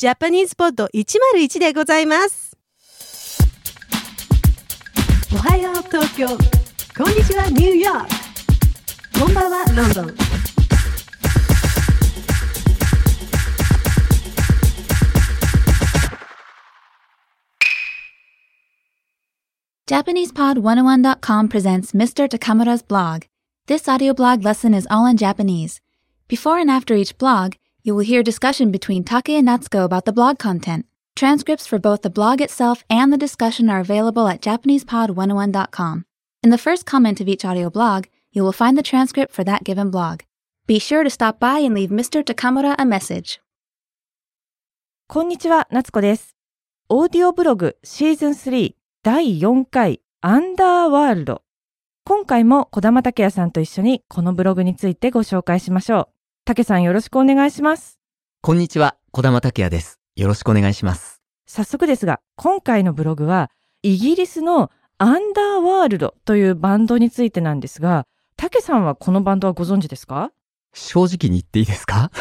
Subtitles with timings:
[0.00, 2.56] ジャパニーズポッド101でございます
[5.30, 6.26] おはよう東京
[6.96, 10.14] こんにちはニューヨークこんばんはロンドン
[19.86, 22.26] JapanesePod101.com presents Mr.
[22.26, 23.24] Takamura's blog.
[23.66, 25.82] This audio blog lesson is all in Japanese.
[26.26, 30.12] Before and after each blog, you will hear discussion between Take and Natsuko about the
[30.12, 30.86] blog content.
[31.16, 36.04] Transcripts for both the blog itself and the discussion are available at JapanesePod101.com.
[36.42, 39.64] In the first comment of each audio blog, you will find the transcript for that
[39.64, 40.20] given blog.
[40.66, 42.22] Be sure to stop by and leave Mr.
[42.22, 43.40] Takamura a message.
[45.08, 46.36] こんにちは、夏子です。
[46.88, 51.42] オーディオブログシーズン3第4回アンダーワールド。
[52.04, 56.13] 今回も小玉武也さんと一緒にこのブログについてご紹介しましょう。
[56.45, 57.99] 武さんよろしくお願いします。
[58.41, 59.99] こんにちは、小玉拓也です。
[60.15, 61.21] よろしくお願いします。
[61.47, 63.49] 早速ですが、今回のブログは
[63.81, 68.05] イギリスのアンダーワールドというバンドについてなんですが、
[68.37, 70.31] 武さんはこのバンドはご存知ですか？
[70.75, 72.11] 正直に言っていいですか？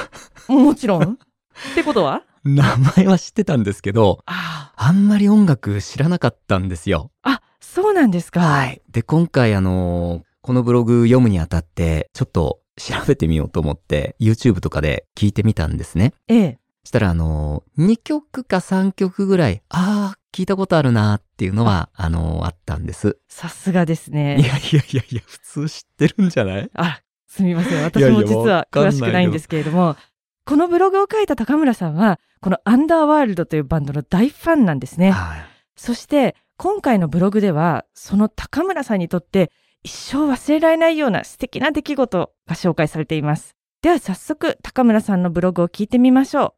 [0.48, 1.02] もちろん。
[1.02, 2.22] ってことは？
[2.44, 2.62] 名
[2.96, 7.10] 前は知ってたんですけど、ああんまり音楽知らなかったんですよ。
[7.22, 8.40] あ、そうなんですか。
[8.40, 8.80] はい。
[8.90, 16.12] で、今回あのーこのブログ読むにあたって、ちょっと調べてみようと思って、YouTube とかで聞いてみたんですね。
[16.28, 16.58] ええ。
[16.84, 23.18] したらあのー、2曲か3曲ぐらい、あー、聞いたことあるなーっていうのは、あのーあったんです。
[23.28, 24.32] さすがですいね。
[24.32, 26.70] やいやいやいや、普通知ってるんじゃない？
[26.74, 27.72] あ、すみません。
[27.72, 29.96] いや私も実は詳しくないんですけれども、
[30.44, 35.12] このブログを書いた高村さんは、このアンダーワールドというバンドの大ファンなんですね。
[35.12, 35.46] はい。
[35.76, 39.50] そして、今回のブログでは、その高村さんにとって
[39.84, 43.54] 一生忘れられないような素敵な出来事が紹介されています。
[43.82, 46.54] では早速、高村さんのブログを聞いてみましょう。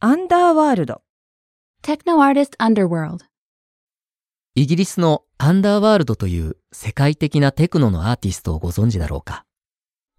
[0.00, 1.00] アンダーワールド。
[1.82, 3.24] Techno Artist Underworld.
[4.54, 9.46] イギリスのアンダーワールドという世界的なテクノのアーティストをご存知だろうか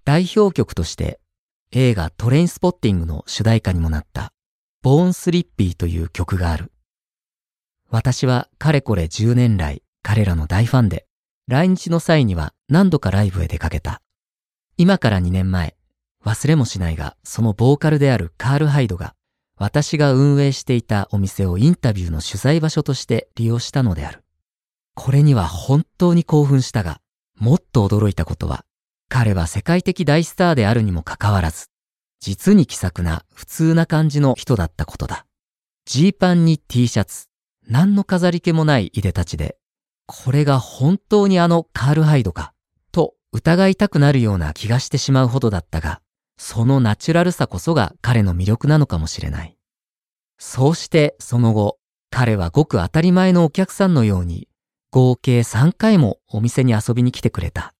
[0.03, 1.19] 代表曲として
[1.71, 4.33] 映画トレインスポッティングの主題歌にもなった
[4.81, 6.72] ボーンスリッピーという曲がある。
[7.93, 11.05] 私はかれこれ10年来彼らの大ファンで
[11.47, 14.01] 来日の際には何度かライブへ出かけた。
[14.77, 15.75] 今から2年前、
[16.25, 19.13] 忘れもしないがそのボーカルであるカール・ハイドが
[19.59, 24.23] 私が運営していたお店をインタビューの取材場所として利用したのである。
[24.95, 26.99] これには本当に興奮したが、
[27.39, 28.65] もっと驚いたことは、
[29.07, 31.67] 彼は世界的大スターであるにもかかわらず、
[32.19, 35.27] 実に気さくな普通な感じの人だったことだ。
[35.85, 37.27] ジーパンに T シャツ、
[37.67, 39.57] 何の飾り気もないいでたちで、
[40.05, 42.53] これが本当にあのカールハイドか、
[42.91, 46.01] と疑いたくなるような気がしてしまうほどだったが、
[46.37, 49.57] そのナチュラルさこそが彼の魅力なのかもしれない。
[50.39, 51.77] そうしてその後、
[52.09, 54.47] 彼はごく当たり前のお客さんのように、
[54.91, 57.73] 合計3回もお店に遊びに来てくれた。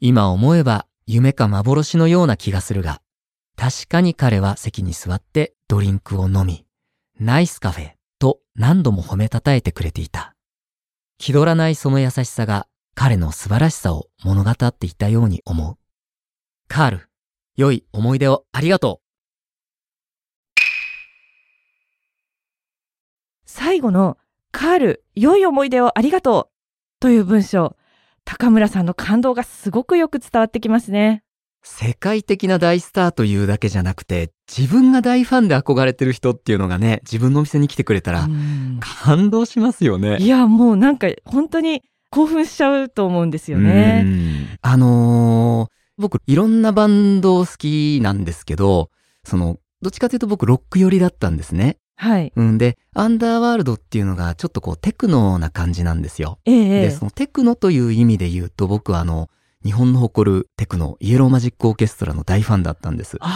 [0.00, 3.00] 今思えば夢か幻のような気がするが、
[3.56, 6.66] 確かに彼は席に座ってドリンクを飲み、
[7.18, 10.34] ナイスカフェと何度も褒めたたえてくれていた。
[11.18, 15.76] 気取らないその優しさが彼の素晴らしさを物語っていたように思う。
[16.68, 17.08] カール、
[17.56, 19.08] 良い思い出をありがとう
[23.46, 24.18] 最後の
[24.52, 27.76] カール、良い思い出をありがとうという文章、
[28.24, 31.22] 高村さんの感動がすごくよく伝わってきますね。
[31.62, 31.66] う。
[31.66, 40.18] 世界的な大スターというだけじゃなくて、自分が大ファンで憧れてる人っていうのがね、自分のお店に来てくれたら、うん感動しますよね。
[40.18, 44.02] いや、もうなんか本当に興奮しちゃうと思うんですよね。
[44.04, 48.90] うんあのー僕いろんなバンド好きなんですけど、
[49.24, 51.76] その、どっちかというと僕ロック寄りだったんですね。
[51.96, 52.32] はい。
[52.36, 56.38] うんで、アンダーワールドっていうのがちょっとこうテクノな感じなんですよ。
[56.44, 59.28] えええで、えそのテクノという意味で言うと僕はあの、
[59.64, 63.16] 日本の誇るテクノ、イエローマジックオーケストラの大ファンだったんです。
[63.20, 63.26] あ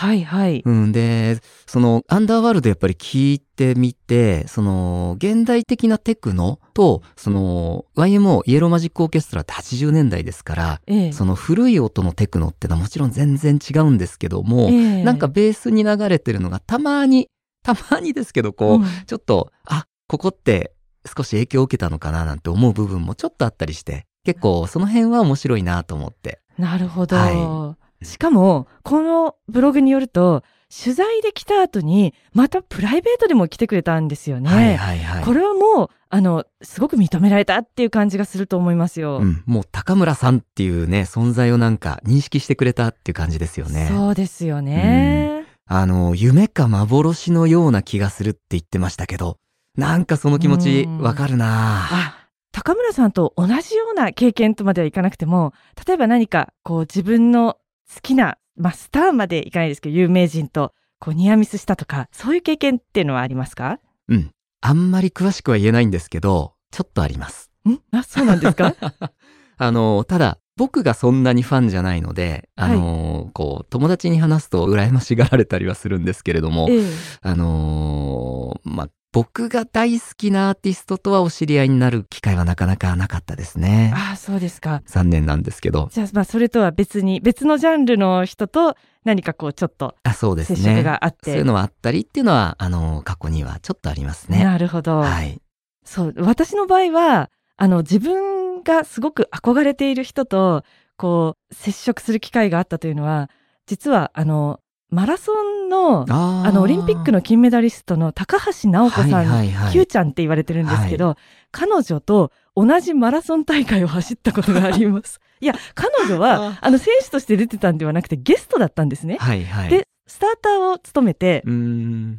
[0.00, 0.62] あ、はいはい。
[0.64, 17.28] うんで、その、アンダーワールドやっぱり聞いてみて、その、現代的なテクノと、その、YMO、イエローマジックオーケストラって80年代ですから、ええその古い音のテクノってのはもちろん全然違うんですけども、ええなんかベースに流れてるのがたまに、
[17.62, 20.72] たまにですけど、こう、うんちょっと、あ、ここって
[21.06, 26.40] 少し影響を受けたのかななんて思う部分もちょっとあったりして、結構その辺は面白いなと思って。
[26.58, 27.16] なるほど。
[27.16, 34.48] はしかも、このブログによると、取材で来た後に、またプライベートでも来てくれたんですよね。
[34.48, 35.24] はいはいはい。
[35.24, 39.18] これはもう、あの、すごく認められたっていう感じがすると思いますよ。
[39.18, 43.88] うん、もう高村さんっていうね、存在をなんか認識してくれたっていう感じですよね。
[43.90, 45.44] そうですよね。
[45.66, 49.38] あの、夢か幻のような気がするって言ってましたけど、
[49.76, 52.19] なんかその気持ちうんわかるなあ、
[52.52, 55.52] 高村さんと同じような経験とまではいかなくても、
[55.86, 57.58] 例えば何か、こう自分の
[57.94, 63.78] 好きな、まあ、スターまでいかないですけど、有名人と、こうニアミスしたとか、そういう経験っていうのはありますか？
[64.08, 64.30] うん。
[64.60, 67.50] あんまり詳しくは言えないんですけど、ちょっとあります。
[67.66, 67.78] ん？
[67.96, 68.74] あ、そうなんですか？
[69.56, 76.84] あの、ただ、僕がそんなにファンじゃないので、あの、こう、友達に話すと羨ましがられたりはするんですけれども、ええ。
[77.22, 83.92] あのーまあ、僕が大好きなアーティストとはお知り合いになる機会はなかなかなかったですね。
[83.94, 84.82] ああ、そうですか。
[84.86, 85.88] 残念なんですけど。
[85.92, 90.74] じゃあ、まあ、それとは別に、別のジャンルの人と何かこう、ちょっとあ、そうです接ね。
[90.76, 91.32] 触があって。
[91.32, 94.44] そういうのはあったりっていうのは、あの、過去にはちょっとありますね。
[94.44, 94.98] なるほど。
[95.00, 95.40] はい。
[95.84, 100.62] そう、私の場合は、あの、自分がすごく憧れている人と、
[100.96, 103.28] こう、接触する機会があったというのは、
[103.66, 111.16] 実は、あの、マラソンの、ああの、オリンピックの金メダリストの高橋直子さん、はいはいはい Q ちゃんって言われてるんですけど、
[111.52, 115.20] 彼女と同じマラソン大会を走ったことがあります。
[115.40, 119.16] いや、彼女は、あの、選手として出てたんではなくて、ゲストだったんですね。
[119.20, 119.68] はいはい。
[119.68, 121.44] で、スターターを務めて。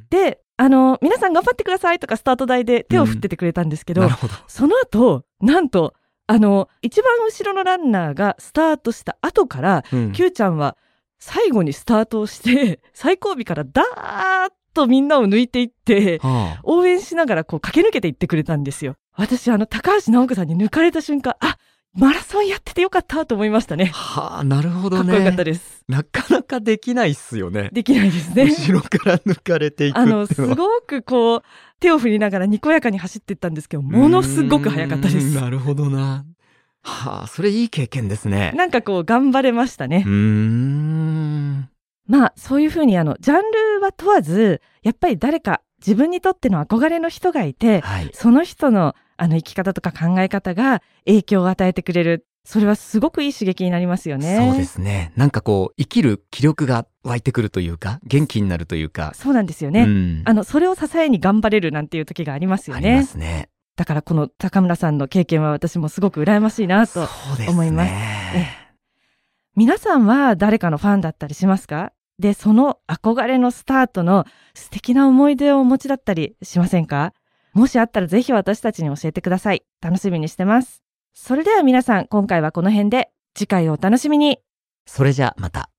[0.10, 4.34] で、あの、皆さん頑張ってくださいとかスタート台で手を振っててくれたんですけど、なるほど。
[4.48, 5.94] その後、なんと、
[6.28, 10.78] あの、一番後ろのランナーがスタートした後から、うん Q ちゃんは
[11.22, 18.96] 最後にスタートをして、 最後尾からダーッとみんなを抜いていって、はあ応援しながらこう駆け抜けていってくれたんですよ。
[19.16, 21.58] 私、あの、高橋直子さんに抜かれた瞬間、あ、
[21.94, 23.92] マラソンやっててよかったと思いましたね。
[23.94, 25.12] はあ、なるほどね。
[25.12, 25.84] かっこよかったです。
[25.88, 27.70] なかなかできないっすよね。
[27.72, 28.46] できないですね。
[28.46, 29.98] 後ろから抜かれていく。
[29.98, 31.44] あの、すごくこう、
[31.82, 35.36] 手を振りながらにこやかに走っていったんですけど、ものすごく速かったです。
[35.36, 36.26] なるほどな。
[36.84, 38.54] はあ、それいい経験ですね。
[38.56, 40.12] なんかこう、頑張れましたねうー。
[40.12, 41.70] ん。
[42.08, 48.10] まあ、そういうふうに、あの、ジャンルは問わず、やっぱり誰か自分にとっての憧れの人がいて、はい。
[48.14, 52.26] その人の、あの、生き方とか考え方が影響を与えてくれる。
[52.44, 54.36] それはすごくいい刺激になりますよね。
[54.36, 55.14] そうですね。
[55.16, 59.12] なんかこう、生きる気力が湧いてくるというか、元気になるというか。
[59.14, 59.84] そうなんですよね。
[59.84, 63.04] うんあの、それを支えに頑張れるなんていう時がありますよありまね。
[63.04, 63.50] すね。
[63.76, 67.08] だからこの高村さんの経験は私もすごく羨ましいなと。
[67.50, 67.92] 思います
[69.56, 71.92] 皆さんは誰かのファンだったりしますか？
[72.20, 77.14] で、その憧れのスタートの素敵な思い出をお持ちだったりしませんか？
[77.54, 79.64] もしあったらぜひ私たちに教えてください。
[79.82, 80.84] 楽しみにしてます。
[81.14, 84.40] それでは皆さん、今回はこの辺で、次回をお楽しみに。
[84.86, 85.70] それじゃあまた。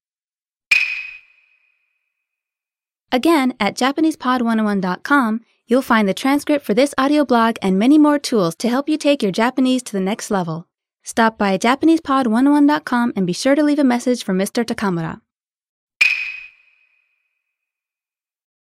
[3.11, 5.41] Again, at JapanesePod101.com,
[5.73, 8.99] you'll find the transcript for this audio blog and many more tools to help you
[8.99, 10.67] take your Japanese to the next level.
[11.03, 14.67] Stop by JapanesePod101.com and be sure to leave a message for Mr.
[14.67, 15.23] Takamura.